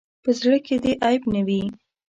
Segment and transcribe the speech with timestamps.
[0.23, 1.63] په زړۀ کې دې عیب نه وي.